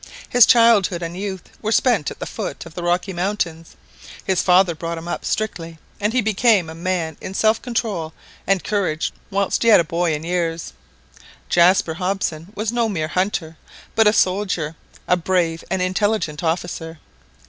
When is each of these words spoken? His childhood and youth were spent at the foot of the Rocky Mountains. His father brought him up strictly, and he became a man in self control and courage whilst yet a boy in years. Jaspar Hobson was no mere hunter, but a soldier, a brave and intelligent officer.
His 0.27 0.47
childhood 0.47 1.03
and 1.03 1.15
youth 1.15 1.43
were 1.61 1.71
spent 1.71 2.09
at 2.09 2.17
the 2.17 2.25
foot 2.25 2.65
of 2.65 2.73
the 2.73 2.81
Rocky 2.81 3.13
Mountains. 3.13 3.75
His 4.25 4.41
father 4.41 4.73
brought 4.73 4.97
him 4.97 5.07
up 5.07 5.23
strictly, 5.23 5.77
and 5.99 6.11
he 6.11 6.21
became 6.21 6.71
a 6.71 6.73
man 6.73 7.17
in 7.21 7.35
self 7.35 7.61
control 7.61 8.11
and 8.47 8.63
courage 8.63 9.13
whilst 9.29 9.63
yet 9.63 9.79
a 9.79 9.83
boy 9.83 10.15
in 10.15 10.23
years. 10.23 10.73
Jaspar 11.49 11.93
Hobson 11.93 12.51
was 12.55 12.71
no 12.71 12.89
mere 12.89 13.09
hunter, 13.09 13.57
but 13.93 14.07
a 14.07 14.11
soldier, 14.13 14.75
a 15.07 15.15
brave 15.15 15.63
and 15.69 15.83
intelligent 15.83 16.43
officer. 16.43 16.97